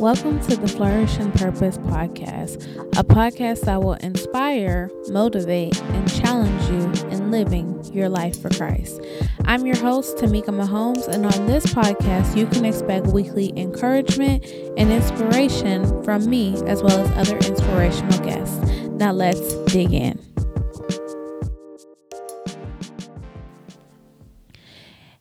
[0.00, 2.62] Welcome to the Flourish and Purpose podcast,
[2.96, 9.00] a podcast that will inspire, motivate, and challenge you in living your life for Christ.
[9.46, 14.46] I'm your host, Tamika Mahomes, and on this podcast, you can expect weekly encouragement
[14.76, 18.56] and inspiration from me as well as other inspirational guests.
[18.90, 20.27] Now, let's dig in.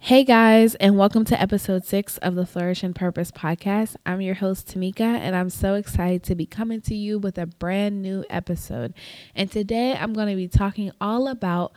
[0.07, 3.97] Hey guys, and welcome to episode six of the Flourish and Purpose podcast.
[4.05, 7.45] I'm your host, Tamika, and I'm so excited to be coming to you with a
[7.45, 8.93] brand new episode.
[9.35, 11.73] And today I'm going to be talking all about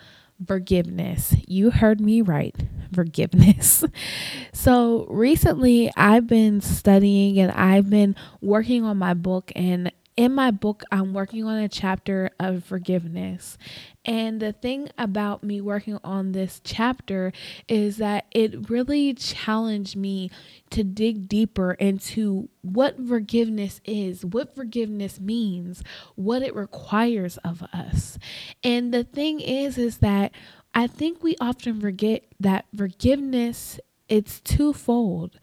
[0.46, 1.34] forgiveness.
[1.48, 2.54] You heard me right,
[2.94, 3.82] forgiveness.
[4.52, 10.50] so recently I've been studying and I've been working on my book, and in my
[10.50, 13.56] book, I'm working on a chapter of forgiveness.
[14.04, 17.32] And the thing about me working on this chapter
[17.68, 20.30] is that it really challenged me
[20.72, 25.82] to dig deeper into what forgiveness is, what forgiveness means,
[26.16, 28.18] what it requires of us.
[28.62, 30.32] And the thing is is that
[30.74, 35.38] I think we often forget that forgiveness it's twofold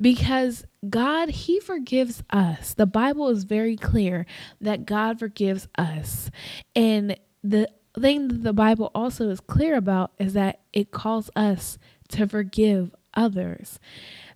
[0.00, 2.74] because God, He forgives us.
[2.74, 4.26] The Bible is very clear
[4.60, 6.30] that God forgives us.
[6.74, 11.78] And the thing that the Bible also is clear about is that it calls us
[12.10, 13.78] to forgive others.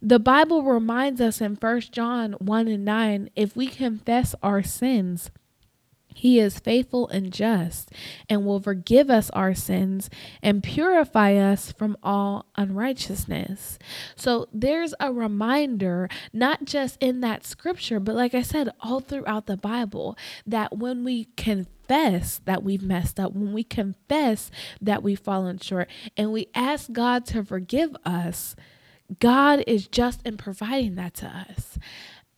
[0.00, 5.30] The Bible reminds us in 1 John 1 and 9 if we confess our sins,
[6.14, 7.90] he is faithful and just
[8.28, 10.10] and will forgive us our sins
[10.42, 13.78] and purify us from all unrighteousness.
[14.16, 19.46] So there's a reminder, not just in that scripture, but like I said, all throughout
[19.46, 20.16] the Bible,
[20.46, 24.50] that when we confess that we've messed up, when we confess
[24.80, 28.54] that we've fallen short, and we ask God to forgive us,
[29.18, 31.78] God is just in providing that to us.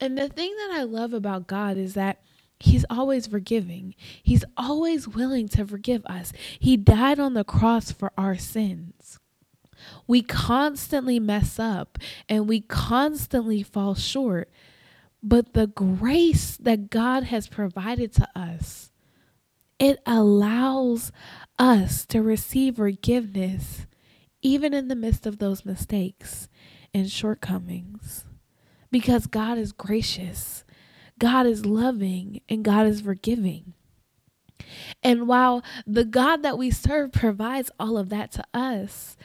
[0.01, 2.23] And the thing that I love about God is that
[2.63, 3.97] He's always forgiving.
[4.23, 6.33] He's always willing to forgive us.
[6.61, 9.19] He died on the cross for our sins.
[10.07, 14.49] We constantly mess up and we constantly fall short.
[15.25, 18.93] But the grace that God has provided to us,
[19.81, 21.11] it allows
[21.59, 23.87] us to receive forgiveness
[24.41, 26.49] even in the midst of those mistakes
[26.95, 28.25] and shortcomings
[28.93, 30.63] because God is gracious.
[31.23, 33.75] God is loving and God is forgiving.
[35.05, 39.17] And while the God that we serve provides all of that to us,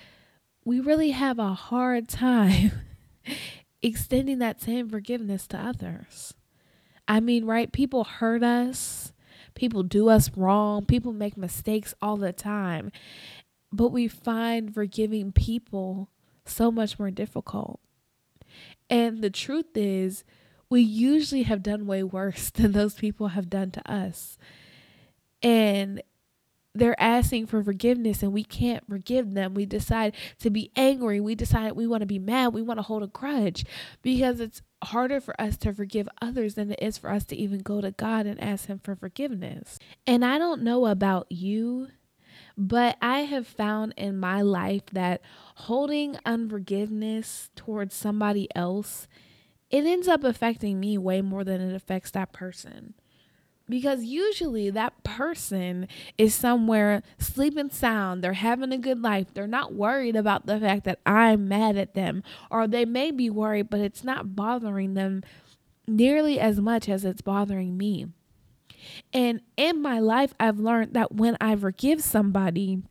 [0.64, 2.72] we really have a hard time
[3.82, 6.36] extending that same forgiveness to others.
[7.08, 7.72] I mean, right?
[7.72, 9.12] People hurt us,
[9.56, 12.92] people do us wrong, people make mistakes all the time,
[13.72, 16.12] but we find forgiving people
[16.46, 17.80] so much more difficult.
[18.88, 20.24] And the truth is,
[20.70, 24.38] we usually have done way worse than those people have done to us.
[25.42, 26.02] And
[26.78, 29.54] they're asking for forgiveness and we can't forgive them.
[29.54, 31.20] We decide to be angry.
[31.20, 32.54] We decide we want to be mad.
[32.54, 33.66] We want to hold a grudge
[34.02, 37.60] because it's harder for us to forgive others than it is for us to even
[37.60, 39.80] go to God and ask Him for forgiveness.
[40.06, 41.88] And I don't know about you,
[42.56, 45.22] but I have found in my life that
[45.56, 49.08] holding unforgiveness towards somebody else
[49.70, 52.94] it ends up affecting me way more than it affects that person.
[53.70, 58.24] Because usually that person is somewhere sleeping sound.
[58.24, 59.34] They're having a good life.
[59.34, 62.24] They're not worried about the fact that I'm mad at them.
[62.50, 65.22] Or they may be worried, but it's not bothering them
[65.86, 68.08] nearly as much as it's bothering me.
[69.12, 72.84] And in my life, I've learned that when I forgive somebody,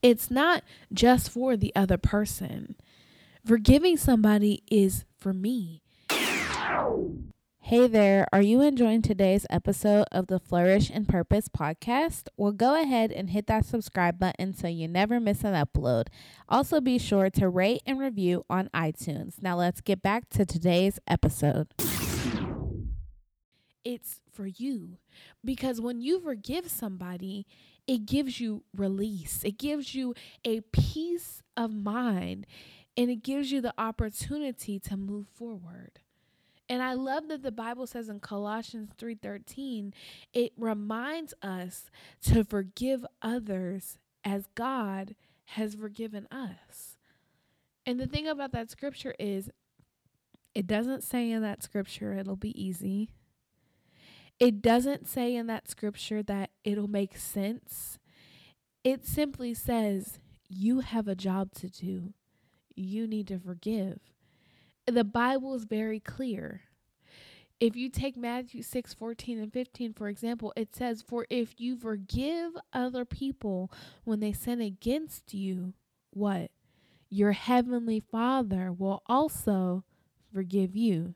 [0.00, 2.76] it's not just for the other person.
[3.44, 5.83] Forgiving somebody is for me.
[7.66, 12.28] Hey there, are you enjoying today's episode of the Flourish and Purpose podcast?
[12.36, 16.08] Well, go ahead and hit that subscribe button so you never miss an upload.
[16.48, 19.42] Also, be sure to rate and review on iTunes.
[19.42, 21.68] Now, let's get back to today's episode.
[23.82, 24.98] It's for you
[25.42, 27.46] because when you forgive somebody,
[27.86, 32.46] it gives you release, it gives you a peace of mind,
[32.96, 36.00] and it gives you the opportunity to move forward.
[36.68, 39.92] And I love that the Bible says in Colossians 3:13,
[40.32, 41.90] it reminds us
[42.22, 45.14] to forgive others as God
[45.44, 46.96] has forgiven us.
[47.84, 49.50] And the thing about that scripture is
[50.54, 53.10] it doesn't say in that scripture it'll be easy.
[54.40, 57.98] It doesn't say in that scripture that it'll make sense.
[58.82, 60.18] It simply says
[60.48, 62.14] you have a job to do.
[62.74, 64.13] You need to forgive
[64.86, 66.62] the Bible is very clear.
[67.60, 71.76] If you take Matthew 6 14 and 15, for example, it says, For if you
[71.76, 73.70] forgive other people
[74.04, 75.74] when they sin against you,
[76.10, 76.50] what?
[77.08, 79.84] Your heavenly Father will also
[80.32, 81.14] forgive you.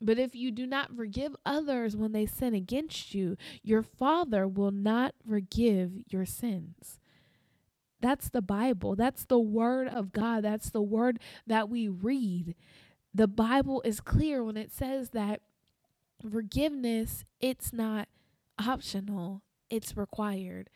[0.00, 4.72] But if you do not forgive others when they sin against you, your Father will
[4.72, 6.98] not forgive your sins.
[8.00, 8.94] That's the Bible.
[8.94, 10.44] That's the Word of God.
[10.44, 12.54] That's the Word that we read.
[13.14, 15.40] The Bible is clear when it says that
[16.30, 18.08] forgiveness, it's not
[18.58, 20.70] optional, it's required.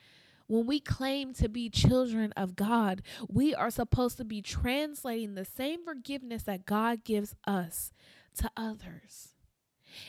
[0.46, 5.44] When we claim to be children of God, we are supposed to be translating the
[5.44, 7.92] same forgiveness that God gives us
[8.38, 9.34] to others.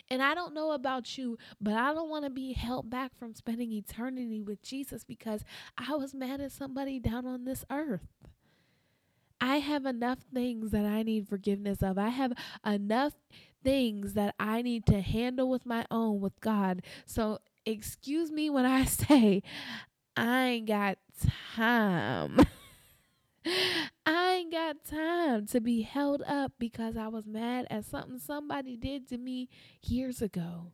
[0.10, 3.34] And I don't know about you, but I don't want to be held back from
[3.34, 5.44] spending eternity with Jesus because
[5.78, 8.08] I was mad at somebody down on this earth.
[9.40, 11.98] I have enough things that I need forgiveness of.
[11.98, 12.34] I have
[12.66, 13.14] enough
[13.64, 16.84] things that I need to handle with my own with God.
[17.06, 19.42] So, excuse me when I say
[20.16, 20.98] I ain't got
[21.56, 22.40] time.
[24.52, 29.18] Got time to be held up because I was mad at something somebody did to
[29.18, 29.48] me
[29.82, 30.74] years ago.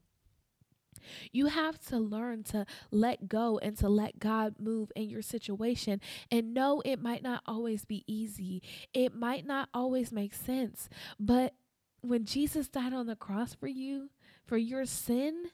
[1.31, 6.01] You have to learn to let go and to let God move in your situation.
[6.31, 8.63] And no, it might not always be easy,
[8.95, 10.89] it might not always make sense.
[11.19, 11.53] But
[12.01, 14.09] when Jesus died on the cross for you,
[14.43, 15.51] for your sin,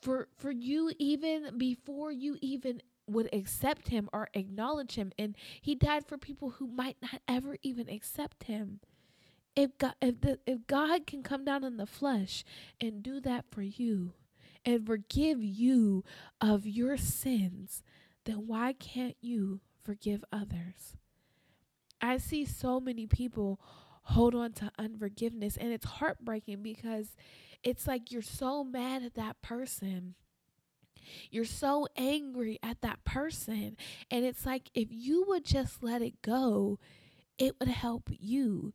[0.00, 5.74] for for you even before you even would accept him or acknowledge him and he
[5.74, 8.80] died for people who might not ever even accept him.
[9.54, 12.44] If god if, the, if god can come down in the flesh
[12.80, 14.12] and do that for you
[14.64, 16.04] and forgive you
[16.40, 17.82] of your sins
[18.24, 20.96] then why can't you forgive others?
[22.00, 23.60] I see so many people
[24.04, 27.16] hold on to unforgiveness and it's heartbreaking because
[27.62, 30.14] it's like you're so mad at that person
[31.30, 33.76] you're so angry at that person.
[34.10, 36.78] And it's like if you would just let it go,
[37.38, 38.72] it would help you.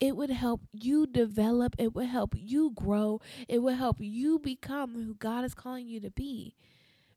[0.00, 1.76] It would help you develop.
[1.78, 3.20] It would help you grow.
[3.48, 6.56] It would help you become who God is calling you to be.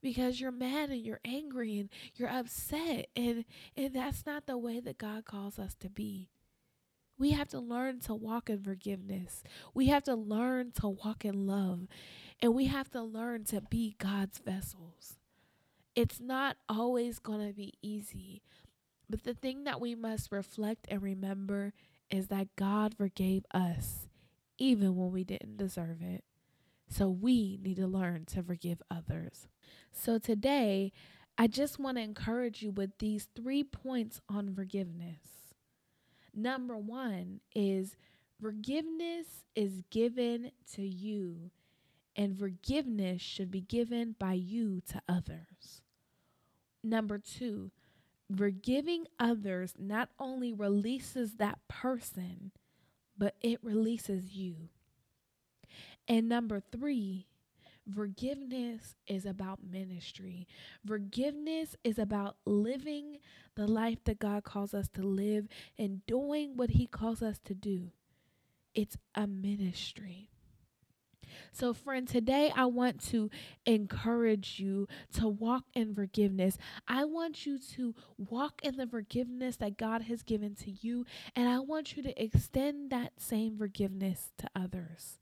[0.02, 3.08] Because you're mad and you're angry and you're upset.
[3.16, 3.46] And,
[3.78, 6.30] and that's not the way that God calls us to be.
[7.24, 9.44] We have to learn to walk in forgiveness.
[9.74, 11.88] We have to learn to walk in love.
[12.42, 15.16] And we have to learn to be God's vessels.
[15.96, 18.42] It's not always going to be easy.
[19.10, 21.72] But the thing that we must reflect and remember
[22.10, 24.10] is that God forgave us
[24.58, 26.26] even when we didn't deserve it.
[26.90, 29.48] So we need to learn to forgive others.
[29.94, 30.92] So today,
[31.38, 35.43] I just want to encourage you with these three points on forgiveness.
[36.34, 37.96] Number one is
[38.42, 41.52] forgiveness is given to you,
[42.16, 45.82] and forgiveness should be given by you to others.
[46.84, 47.72] Number two,
[48.36, 52.52] forgiving others not only releases that person,
[53.18, 54.70] but it releases you.
[56.08, 57.28] And number three,
[57.92, 60.48] Forgiveness is about ministry.
[60.86, 63.20] Forgiveness is about living
[63.56, 65.48] the life that God calls us to live
[65.78, 67.92] and doing what He calls us to do.
[68.74, 70.30] It's a ministry.
[71.52, 73.30] So, friend, today I want to
[73.66, 76.58] encourage you to walk in forgiveness.
[76.88, 81.50] I want you to walk in the forgiveness that God has given to you, and
[81.50, 85.20] I want you to extend that same forgiveness to others.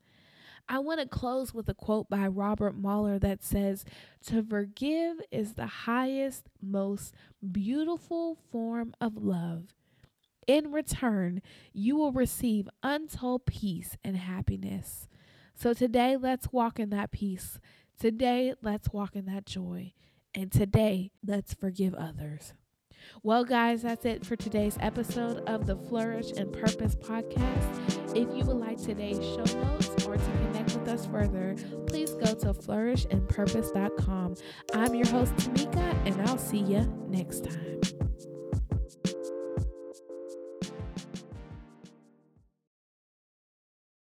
[0.68, 3.84] I want to close with a quote by Robert Muller that says,
[4.26, 7.14] To forgive is the highest, most
[7.50, 9.74] beautiful form of love.
[10.46, 11.42] In return,
[11.72, 15.08] you will receive untold peace and happiness.
[15.54, 17.58] So today, let's walk in that peace.
[17.98, 19.92] Today, let's walk in that joy.
[20.34, 22.54] And today, let's forgive others.
[23.22, 28.16] Well, guys, that's it for today's episode of the Flourish and Purpose podcast.
[28.16, 31.56] If you would like today's show notes or to connect with us further,
[31.86, 34.34] please go to flourishandpurpose.com.
[34.74, 38.01] I'm your host, Tamika, and I'll see you next time.